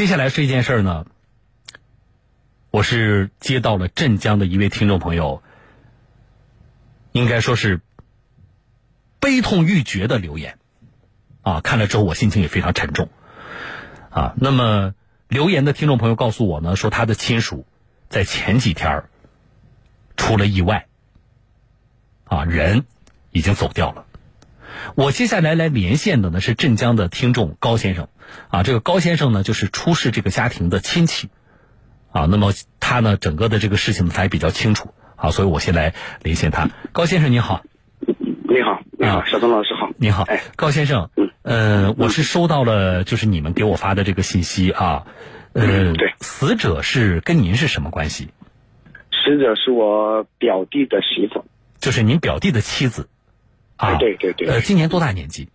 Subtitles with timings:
[0.00, 1.04] 接下来这件事儿呢，
[2.70, 5.42] 我是接到了镇江的一位听众朋友，
[7.12, 7.82] 应该说是
[9.20, 10.58] 悲痛欲绝的留言，
[11.42, 13.10] 啊，看了之后我心情也非常沉重，
[14.08, 14.94] 啊，那么
[15.28, 17.66] 留言的听众朋友告诉我呢，说他的亲属
[18.08, 19.04] 在前几天
[20.16, 20.86] 出了意外，
[22.24, 22.86] 啊，人
[23.32, 24.06] 已经走掉了。
[24.94, 28.08] 我接下来来连线的呢是镇江的听众高先生，
[28.48, 31.28] 啊，这个高先生呢就是出事这个家庭的亲戚，
[32.12, 36.68] 啊，那么他呢整个的这个事情呢他也比较清楚，啊，所以我先来连线他。
[36.92, 37.62] 高先生你好，
[38.06, 45.06] 你好，你好，小东老师好，你好，哎，高先生，嗯，呃，我是收到了就是你们给我发的这个信息啊，
[45.52, 48.28] 呃，对，死者是跟您是什么关系？
[49.12, 51.44] 死者是我表弟的媳妇，
[51.78, 53.08] 就是您表弟的妻子。
[53.80, 55.48] 啊，对对对，呃，今年多大年纪？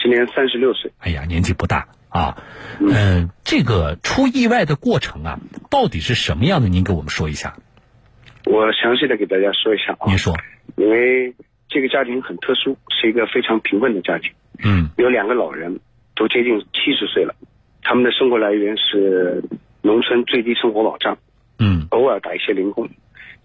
[0.00, 0.92] 今年三十六岁。
[0.98, 2.36] 哎呀，年纪不大啊。
[2.78, 6.68] 嗯，这个出意外的过程啊，到底是什么样的？
[6.68, 7.56] 您给我们说一下。
[8.46, 10.06] 我详细的给大家说一下啊。
[10.06, 10.34] 您说。
[10.76, 11.34] 因为
[11.68, 14.30] 这个家庭很特殊，是一个非常贫困的家庭。
[14.62, 14.90] 嗯。
[14.96, 15.80] 有两个老人，
[16.14, 17.34] 都接近七十岁了，
[17.82, 19.42] 他们的生活来源是
[19.82, 21.18] 农村最低生活保障。
[21.58, 21.88] 嗯。
[21.90, 22.88] 偶尔打一些零工。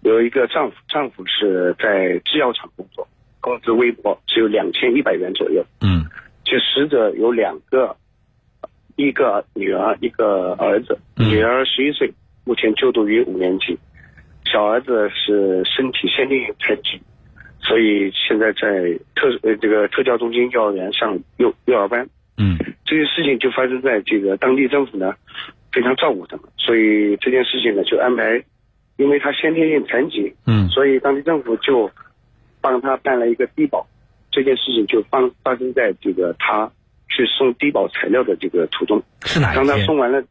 [0.00, 3.08] 有一个丈夫，丈夫是在制药厂工作。
[3.46, 5.64] 工资微博，只有两千一百元左右。
[5.80, 6.04] 嗯，
[6.42, 7.96] 就死者有两个，
[8.96, 10.98] 一个女儿，一个儿子。
[11.16, 12.12] 女儿十一岁，
[12.44, 13.78] 目前就读于五年级。
[14.46, 17.00] 小儿子是身体先天性残疾，
[17.60, 22.04] 所以现在在特呃这个特教中心幼儿园上幼幼儿班。
[22.38, 25.14] 嗯，这件事情就发生在这个当地政府呢
[25.70, 28.42] 非常照顾他们，所以这件事情呢就安排，
[28.96, 31.88] 因为他先天性残疾，嗯，所以当地政府就。
[32.72, 33.86] 帮他办了一个低保，
[34.30, 36.72] 这件事情就发发生在这个他
[37.08, 39.02] 去送低保材料的这个途中。
[39.22, 39.66] 是哪一天？
[39.66, 40.22] 当他送完了，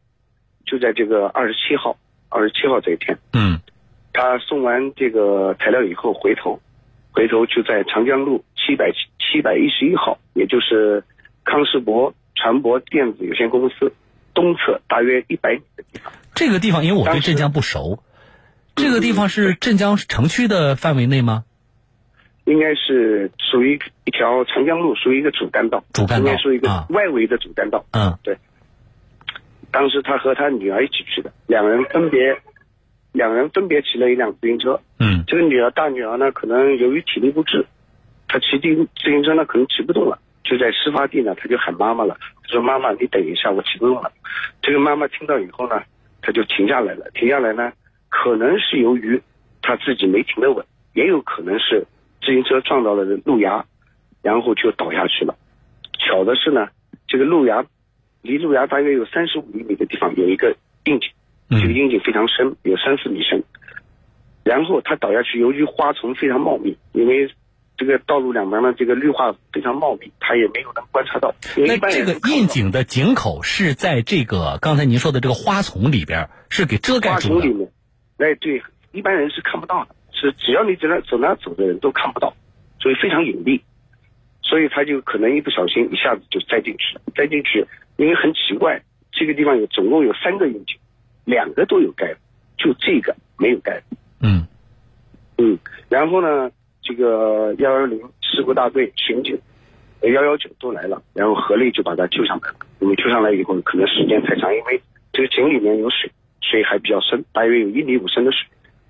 [0.66, 1.96] 就在这个二十七号，
[2.28, 3.18] 二十七号这一天。
[3.32, 3.60] 嗯。
[4.12, 6.60] 他送完这个材料以后，回头，
[7.12, 11.04] 回头就在长江路七百七百一十一号，也就是
[11.44, 13.92] 康世博船舶电子有限公司
[14.32, 16.12] 东侧大约一百米的地方。
[16.34, 18.02] 这个地方，因为我对镇江不熟，
[18.74, 21.44] 这个地方是镇江城区的范围内吗？
[22.46, 27.84] 应该是属于一条长江路，属于一个主干道，主干道应该属于一个外围的主干道。
[27.90, 28.38] 嗯，对。
[29.72, 32.40] 当时他和他女儿一起去的，两人分别，
[33.12, 34.80] 两人分别骑了一辆自行车。
[35.00, 37.66] 嗯，这个女儿大女儿呢，可能由于体力不支，
[38.28, 42.16] 她骑自自行车呢可能骑不动了，就在事发地呢，她就喊妈妈了，
[42.48, 44.12] 说妈妈你等一下，我骑不动了。
[44.62, 45.82] 这个妈妈听到以后呢，
[46.22, 47.72] 她就停下来了，停下来呢，
[48.08, 49.20] 可能是由于
[49.60, 50.64] 她自己没停得稳，
[50.94, 51.84] 也有可能是。
[52.26, 53.64] 自行车撞到了路牙，
[54.20, 55.38] 然后就倒下去了。
[55.96, 56.68] 巧的是呢，
[57.06, 57.64] 这个路牙
[58.22, 61.12] 离路牙大约有三十五厘米的地方有一个窨井，
[61.48, 63.44] 这个窨井非常深，有三四米深。
[64.42, 67.30] 然后他倒下去，由于花丛非常茂密，因为
[67.76, 71.32] 这个道路两边的这个绿化非常茂密，他也没有能观察到。
[71.56, 77.34] 那这个窨井的井口是在这个刚才您说的这个花丛里边，是给遮盖住的。
[77.36, 77.70] 花丛里面，
[78.18, 79.94] 哎，对，一般人是看不到的。
[80.16, 82.34] 是只要你在那走那走的人都看不到，
[82.80, 83.60] 所以非常隐蔽，
[84.42, 87.02] 所以他就可能一不小心一下子就栽进去了。
[87.14, 87.64] 栽进去，
[87.96, 88.80] 因为很奇怪，
[89.12, 90.78] 这个地方有总共有三个窨井，
[91.24, 92.20] 两个都有盖子，
[92.56, 93.96] 就这个没有盖子。
[94.20, 94.46] 嗯
[95.38, 95.58] 嗯，
[95.90, 96.50] 然后呢，
[96.80, 99.38] 这个幺幺零事故大队巡警，
[100.00, 102.56] 幺幺九都来了，然后合力就把他救上来了。
[102.78, 104.80] 我们救上来以后，可能时间太长，因为
[105.12, 106.10] 这个井里面有水，
[106.40, 108.46] 水还比较深，大约有一米五深的水。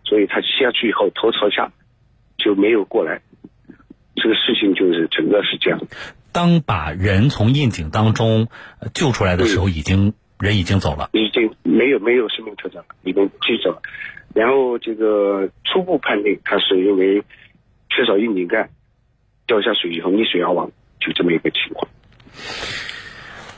[0.09, 1.73] 所以他下去以后头朝下，
[2.39, 3.23] 就没有过来。
[4.15, 5.81] 这个事情就是整个是这样。
[6.31, 8.49] 当把人从窨井当中
[8.95, 13.83] 救出来的时候，已经人已经走了，已经没有没有生命特征了，已经记走了。
[14.33, 17.25] 然后这个初步判定，他是因为
[17.91, 18.71] 缺少窨井盖，
[19.47, 21.89] 掉下水以后溺水而亡，就这么一个情况。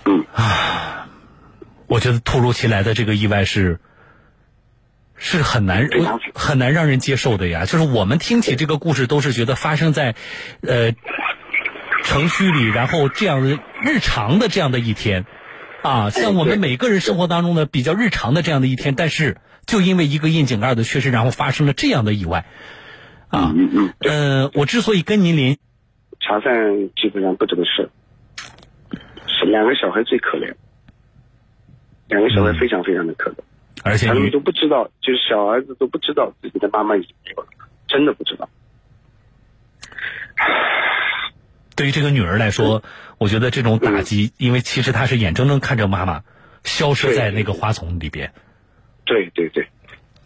[0.06, 1.10] 嗯啊，
[1.88, 3.78] 我觉得突如其来的这个意外是。
[5.18, 5.88] 是很难
[6.34, 7.66] 很难让人接受的呀。
[7.66, 10.14] 就是我们听起这个故事，都是觉得发生在，
[10.62, 10.92] 呃，
[12.04, 15.26] 城区里，然后这样的日常的这样的一天，
[15.82, 19.36] 啊，像我们每个人生活当中的比较日常的这样的一天，但是
[19.66, 22.46] 就因为一个窨井盖的缺失，然后发生了这样的意外，
[23.28, 25.58] 啊，嗯嗯，呃，我之所以跟您连，
[26.20, 27.90] 茶饭基本上不怎么吃，
[29.26, 30.54] 是两个小孩最可怜，
[32.08, 33.34] 两个小孩非常非常的可怜。
[33.84, 37.48] 而且他们都不知道，就是小儿子都不知道自己的妈妈已经没有了，
[37.86, 38.48] 真的不知道。
[41.76, 42.82] 对于这个女儿来说，
[43.18, 46.22] 我觉得这种打击，因为其实她是眼睁睁看着妈妈
[46.64, 48.32] 消失在那个花丛里边。
[49.04, 49.68] 对对对，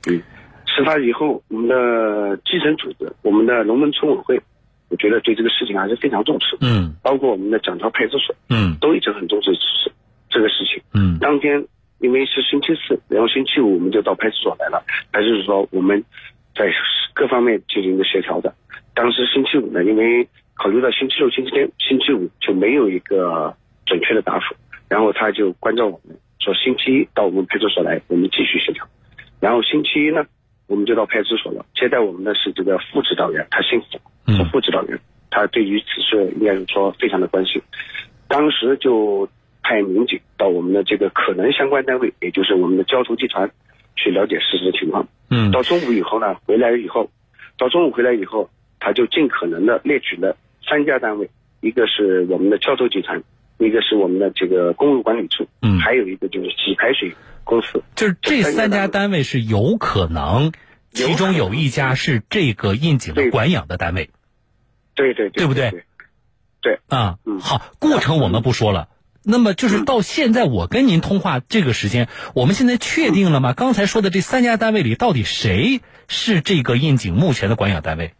[0.08, 0.22] 嗯，
[0.66, 4.42] 事发以后，我们的基层组织，我们的龙门村委会，
[4.88, 6.56] 我觉得对这个事情还是非常重视。
[6.60, 9.92] 嗯包括我们的蒋桥派出所嗯都一直很重视这
[10.30, 10.82] 这个事情。
[10.94, 11.66] 嗯当天
[12.02, 16.04] 因为是星期四，然后星期五我们就到派出所来了，派出所我们
[16.54, 16.70] 在
[17.14, 18.52] 各方面进行一个协调的。
[18.92, 23.56] 当时星期五呢，因为考虑到星期六、星期天、星期五就没有一个
[23.86, 24.54] 准确的答复，
[24.88, 28.86] 然后他就关照我们说星期一到我们派出所来，我们继续协调。
[29.40, 30.24] 然后星期一呢，
[30.66, 34.98] 我们就到派出所了，接待我们的是这个副指导员，他姓冯，是嗯副指导员，
[35.30, 37.62] 他对于此事应该是说非常的关心。
[38.28, 39.28] 当时就
[39.62, 43.50] 派民警到我们的这个可能相关单位，也就是我们的交通集团，
[43.96, 45.08] 去了解事实情况。
[45.30, 47.10] 嗯到中午以后呢，回来以后，
[47.56, 48.50] 到中午回来以后，
[48.80, 50.36] 他就尽可能的列举了
[50.68, 51.30] 三家单位，
[51.60, 53.22] 一个是我们的交通集团，
[53.58, 57.82] 一个是我们的这个公路管理处，嗯还有一个就是洗排水公司。
[57.94, 60.52] 就是这三家单位是有可能，
[60.90, 64.10] 其中有一家是这个窨井的管养的单位
[64.94, 65.84] 对对对不对对？
[66.60, 67.18] 对，啊。
[67.24, 68.88] 嗯好，过程我们不说了。
[69.24, 73.52] 那么就是 到现在我跟您通话这个时间，我们现在确定了吗？
[73.52, 78.12] 刚才说的这三家单位里，到底谁是这个印警目前的管养单位？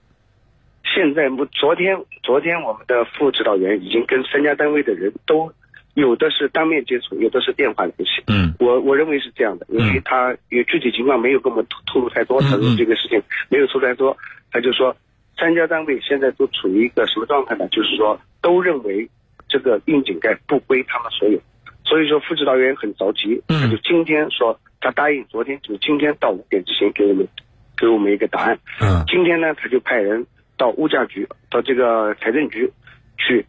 [0.84, 5.52] 现在目昨天昨天我们的副指导员已经跟三家单位的人都
[5.94, 8.22] 有的是当面接触，有的是电话联系。
[8.26, 14.16] 嗯我我认为是这样的，因为嗯他有具体情况没有跟我们透透露太多，嗯他说嗯这个事情没有透露太多，
[14.50, 14.96] 他就说
[15.38, 17.66] 三家单位现在都处于一个什么状态呢？
[17.68, 19.08] 就是说都认为
[19.52, 21.38] 这个窨井盖不归他们所有，
[21.84, 27.28] 所以说副指导员很着急，嗯他就今天说他答应昨天就是今天到五点之前给我们
[27.76, 28.58] 给我们一个答案。
[28.80, 30.26] 嗯今天呢，他就派人
[30.56, 32.72] 到物价局、到这个财政局
[33.18, 33.44] 去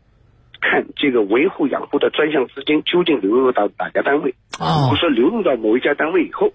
[0.60, 4.36] 看这个维护养护的专项资金究竟流入到哪家单位。
[4.60, 6.52] 如哦果说流入到某一家单位以后，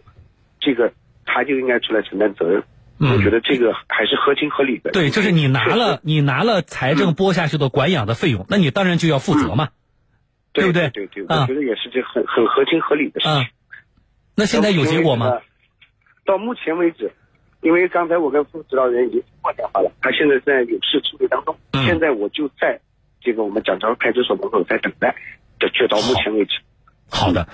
[0.61, 0.93] 这个
[1.25, 2.63] 他就应该出来承担责任。
[3.01, 4.91] 嗯我觉得这个还是合情合理的。
[4.91, 9.69] 对，就是你拿了你拿了财政拨下去的管养的费用，那你当然就要负责嘛。
[10.53, 11.07] 对不对对？
[11.07, 13.49] 对我觉得也是这很很合情合理的事嗯情。，
[14.35, 15.39] 那现在有结果吗？？
[16.25, 17.13] 到目前为止，
[17.61, 21.57] 因为刚才我跟副指导员已经通过电话了，他现在在有事处理当中。
[21.73, 22.81] 嗯现在我就在
[23.21, 25.15] 这个我们蒋桥派出所门口在等待，
[25.61, 26.59] 这就到目前为止。
[27.11, 27.49] 好的，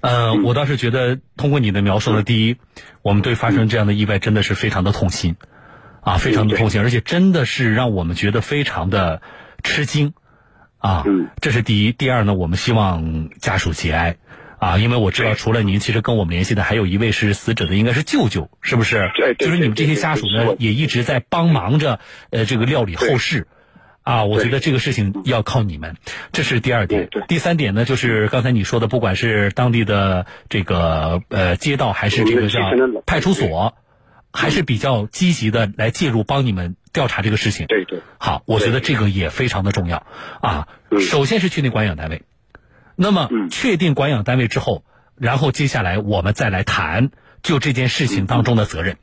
[0.00, 2.56] 呃，嗯我倒是觉得通过你的描述呢，第一，
[3.02, 5.36] 我们对发生这样的意外真的是非常的痛心，
[6.00, 9.22] 啊，非常的痛心，而且真的是让我们觉得非常的
[9.62, 10.14] 吃惊，
[10.78, 11.92] 啊，嗯这是第一。
[11.92, 14.16] 第二呢，我们希望家属节哀。
[14.58, 19.10] 啊，因为我知道，除了您，其实跟我们联系的还有一位是死者的，应该是舅舅，是不是？
[19.16, 21.98] 对对就是你们这些家属呢也一直在帮忙着，
[22.30, 23.48] 呃，这个料理后对事。
[24.02, 25.96] 啊，我觉得这个事情要靠你们，
[26.32, 27.08] 这是第二点。
[27.28, 32.60] 第三点呢，就是刚才你说的，不管是当地的这个呃街道，还是这个叫
[33.06, 33.76] 派出所，
[34.32, 37.66] 还是比较积极的来介入帮你们调查这个事情。
[37.66, 40.06] 对对好，我觉得这个也非常的重要
[40.40, 40.68] 啊。
[40.90, 42.22] 嗯首先是确定管养单位，
[42.96, 44.84] 那么嗯确定管养单位之后，
[45.16, 47.10] 然后接下来我们再来谈
[47.42, 48.96] 就这件事情当中的责任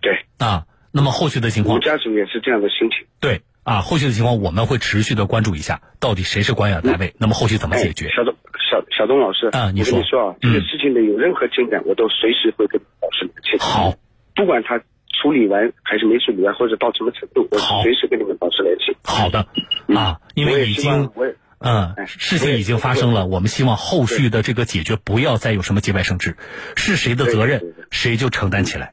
[0.00, 0.66] 对，啊。
[0.94, 3.06] 那么后续的情况我们，家属也是这样的心情。
[3.18, 8.10] 对啊，后续的情况我们会持续的关注一下，到底谁是管养单位，那么后续怎么解决哎？
[8.16, 8.34] 小东
[8.70, 13.58] 小小东老师，啊你说跟你说啊，这个事情的有任何进展，我都随时会跟老师联系。
[13.58, 13.94] 好，
[14.34, 14.78] 不管他
[15.20, 18.96] 处理完还是没处理完，或者到什么程度，我好随时跟你们保持联系。
[19.04, 19.46] 好的
[19.94, 21.10] 啊，因为已经
[21.60, 26.36] 嗯哎，事情已经发生了，我们希望后续的这个解决不要再有什么节外生枝，
[26.74, 28.92] 是谁的责任谁就承担起来。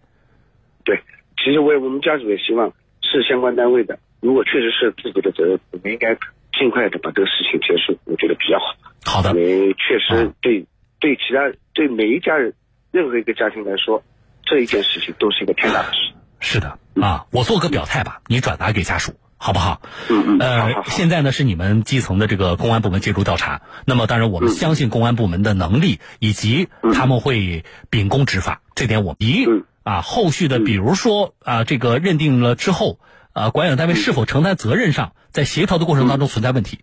[0.86, 1.02] 对，
[1.44, 6.16] 其实我也我们家属也希望是相关单位的，如果确实是自己的责任，我们应该
[6.58, 8.76] 尽快的把这个事情结束，我觉得比较好。
[9.06, 9.30] 好的。
[9.32, 10.66] 因，为确实啊对、
[11.00, 12.54] 对其他对每一家人
[12.92, 14.04] 任何一个家庭来说，
[14.44, 16.14] 这一件事情都是一个天大的事。
[16.42, 19.82] 是的啊，我做个表态吧，你转达给家属，好不好？
[20.10, 24.54] 嗯嗯，呃，现在呢是你们基层的这个公安部门介入调查，那么当然我们嗯。
[24.54, 29.64] 相信公安部门的能力，以及他们会秉公执法，这点我们一嗯。
[29.84, 33.00] 啊后续的，嗯比如说啊这个认定了之后，
[33.34, 36.80] 啊管养单位是否承担责任上，在协调的过程当中存在问题，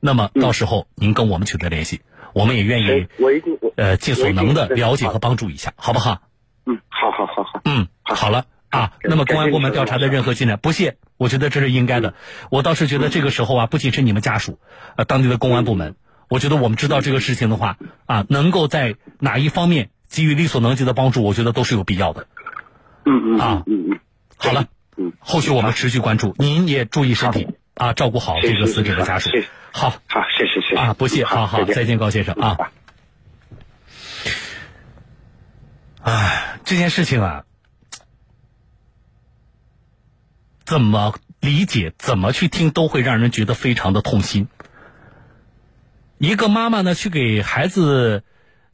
[0.00, 2.00] 那么到时候您跟我们取得联系，
[2.34, 6.22] 我们也愿意我一定呃尽所能的了解和帮助一下，好不好？
[6.64, 8.92] 嗯，好好好好，嗯，好好了啊。
[9.02, 12.14] 那么公安部门调查的任何进展，不谢，我觉得这是应该的。
[12.50, 14.60] 我倒是觉得这个时候啊，不仅是你们家属，
[14.96, 15.96] 呃，当地的公安部门，
[16.28, 22.28] 我觉得我们知道这个事情的话啊，能够在哪一方面给予力所能及的帮助，我觉得都是有必要的。
[23.04, 24.00] 嗯嗯啊嗯嗯嗯，
[24.36, 29.30] 好了，嗯，后续我们持续关注，您也注意身体啊，照顾好这个死者的家属。
[29.72, 30.76] 好好，谢谢，谢谢。
[30.76, 32.58] 啊，不谢，好好，再见高先生啊。
[36.02, 37.44] 啊，这件事情啊。
[40.64, 44.48] 怎么理解，怎么去听，都会让人觉得非常的痛心。
[46.18, 48.22] 一个妈妈呢，去给孩子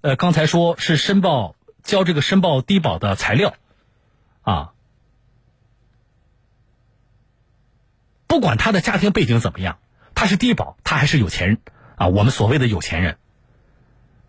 [0.01, 3.55] 呃刚才说是申报，交这个申报低保的材料
[4.43, 4.73] 啊。
[8.29, 9.81] 不管他的家庭背景怎么样，
[10.15, 11.59] 他是低保，他还是有钱人
[11.97, 13.19] 啊，我们所谓的有钱人。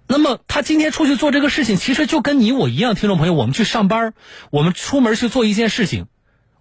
[0.07, 4.15] 那么他今天出去做这个事情，其实就跟你我一样，听众朋友，我们去上班，
[4.49, 6.07] 我们出门去做一件事情，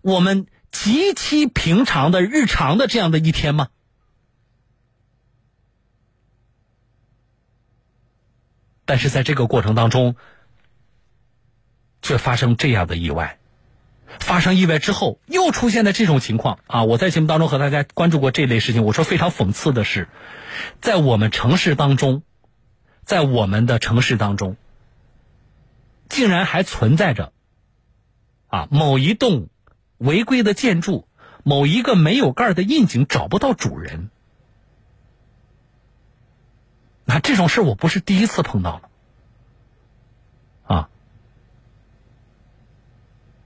[0.02, 3.68] 我们极其平常的日常的这样的一天吗？
[8.84, 10.16] 但是在这个过程当中，
[12.02, 13.37] 却发生这样的意外，
[14.20, 16.84] 发生意外之后又出现了这种情况啊！
[16.84, 20.08] 我在节目当中和大家关注过这类事情，我说非常讽刺的是，
[20.80, 22.22] 在我们城市当中。
[23.04, 24.58] 在我们的城市当中，
[26.10, 27.32] 竟然还存在着
[28.48, 29.48] 啊某一栋
[29.96, 31.08] 违规的建筑，
[31.42, 34.10] 某一个没有盖的窨井找不到主人。
[37.06, 38.90] 那这种事我不是第一次碰到了
[40.66, 40.90] 啊。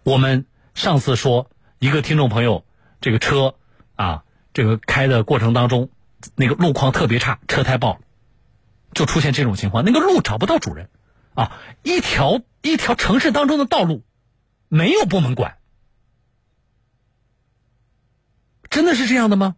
[0.02, 2.64] 我们上次说一个听众朋友，
[3.00, 3.55] 这个车
[3.97, 4.25] 啊，
[4.55, 5.91] 这个开的过程当中，
[6.35, 8.00] 那个路况特别差，车胎爆了。
[8.95, 10.91] 就出现这种情况，那个路找不到主人，
[11.33, 14.02] 啊，一条一条城市当中的道路，
[14.69, 15.57] 没有部门管，
[18.69, 19.57] 真的是这样的吗？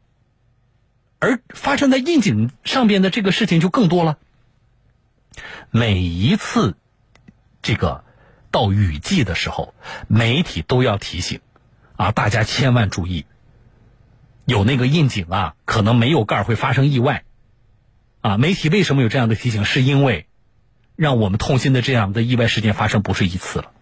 [1.19, 4.19] 而发生在窨井上边的这个事情就更多了。
[5.71, 6.77] 每一次
[7.61, 8.04] 这个
[8.55, 9.75] 到雨季的时候，
[10.07, 11.41] 媒体都要提醒，
[11.97, 13.27] 啊，大家千万注意，
[14.45, 17.25] 有那个窨井啊，可能没有盖会发生意外。
[18.21, 19.65] 啊，媒体为什么有这样的提醒？
[19.65, 20.29] 是因为
[20.95, 23.73] 让我们痛心的这样的意外事件发生不是一次了。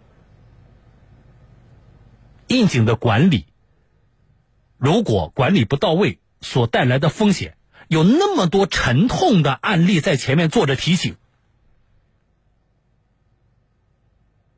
[2.49, 3.45] 窨井的管理，
[4.79, 11.17] 如果管理不到位，所带来的风险有那么多沉痛的案例在前面做着提醒，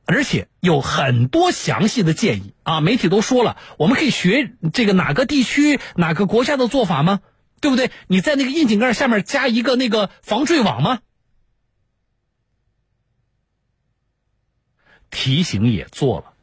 [0.06, 2.80] 而且有很多详细的建议啊！
[2.80, 7.20] 媒体都说了，我们可以学这个哪个地区、哪个国家的做法吗？
[7.60, 7.90] 对不对？
[8.08, 11.00] 你在那个窨井盖下面加一个那个防坠网吗？
[15.10, 16.34] 提醒也做了，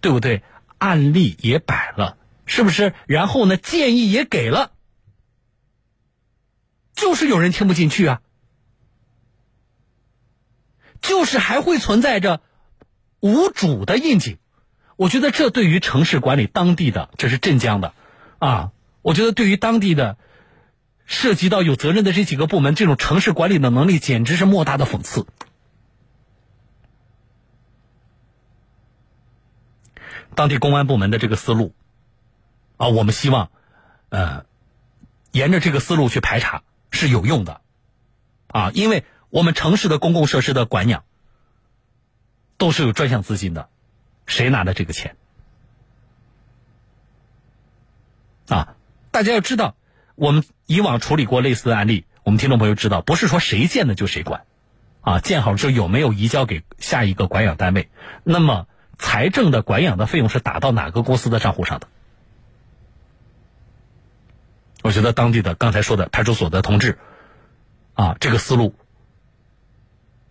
[0.00, 0.42] 对不对？
[0.78, 2.94] 案例也摆了，是不是？
[3.06, 4.72] 然后呢，建议也给了，
[6.94, 8.22] 就是有人听不进去啊，
[11.00, 12.42] 就是还会存在着
[13.20, 14.38] 无主的窨井。
[14.96, 17.94] 我觉得这对于城市管理当地的，这是镇江的
[18.38, 18.72] 啊，
[19.02, 20.16] 我觉得对于当地的。
[21.12, 25.26] 涉及到有责任的这几个部门，这种城市管理的能力简直是莫大的讽刺。
[30.36, 31.74] 当地公安部门的这个思路，
[32.76, 33.50] 啊，我们希望，
[34.10, 34.44] 呃，
[35.32, 36.62] 沿着这个思路去排查
[36.92, 37.60] 是有用的，
[38.46, 41.02] 啊，因为我们城市的公共设施的管养
[42.60, 43.70] 都是有专项资金的，
[44.26, 45.16] 谁拿的这个钱？
[48.48, 48.76] 啊，
[49.10, 49.74] 大家要知道。
[50.14, 54.44] 我们以往处理过类似的案例，我们听众朋友知道，不是说谁建的就谁管，
[55.00, 57.88] 啊，建好之后有没有移交给下一个管养单位？
[58.24, 58.66] 那么
[58.98, 61.88] 财政的管养的费用是打到哪个公司的账户上的？
[64.82, 66.98] 我觉得当地的刚才说的派出所的同志，
[67.94, 68.74] 啊，这个思路，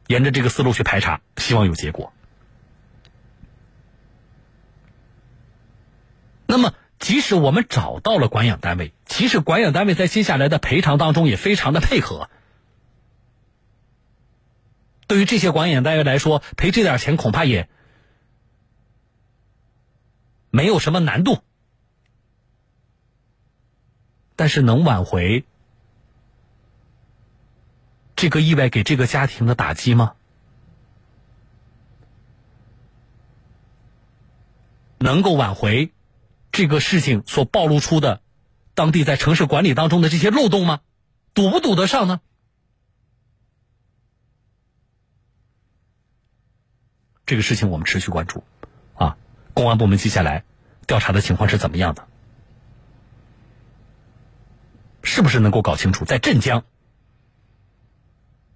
[0.06, 2.14] 沿着这个思路去排查，希望有结果。
[6.50, 6.74] 那么。
[7.00, 12.30] 即使我们找到了管养单位，其实管养单位在接下来的赔偿当中也非常的配合。
[15.08, 17.70] 对于这些管养单位来说，赔这点钱恐怕也
[20.50, 21.42] 没有什么难度。
[24.36, 25.46] 但是能挽回
[28.18, 30.16] 这个意外给这个家庭的打击吗？
[34.98, 35.94] 能够挽回？
[36.52, 38.22] 这个事情所暴露出的，
[38.74, 40.82] 当地在城市管理当中的这些漏洞吗？
[41.34, 42.22] 堵不堵得上呢？
[47.26, 48.44] 这个事情我们持续关注，
[48.96, 49.16] 啊，
[49.54, 50.44] 公安部门接下来
[50.88, 52.08] 调查的情况是怎么样的？
[55.04, 56.66] 是不是能够搞清楚，在镇江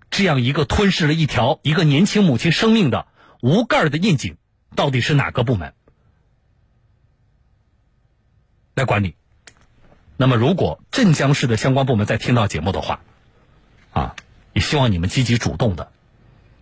[0.09, 3.07] 这样一个吞噬了一条一个年轻母亲生命的
[3.41, 4.37] 无盖的窨井，
[4.75, 5.73] 到底是哪个部门？
[8.75, 9.15] 来管理。
[10.15, 13.01] 那么，如果镇江市的相关部门在听到节目的话，
[13.91, 14.15] 啊，
[14.53, 15.91] 也希望你们积极主动的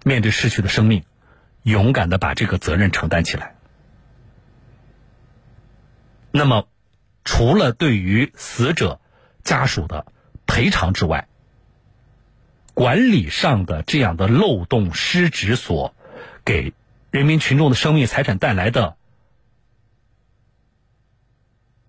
[0.03, 1.03] 面对逝去的生命，
[1.63, 3.55] 勇敢的把这个责任承担起来。
[6.31, 6.67] 那么，
[7.23, 8.99] 除了对于死者
[9.43, 10.05] 家属的
[10.47, 11.27] 赔偿之外，
[12.73, 15.93] 管理上的这样的漏洞失职所
[16.45, 16.73] 给
[17.11, 18.95] 人民群众的生命财产带来的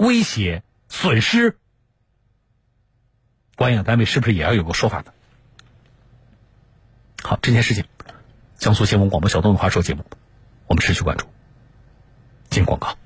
[0.02, 1.56] 威胁损失，
[3.54, 5.12] 管养单位是不是也要有个说法呢？
[7.23, 7.85] 好，这件事情，
[8.56, 10.04] 江苏新闻广播小东的话说节目，
[10.66, 11.26] 我们持续关注。
[12.50, 12.99] 进广告。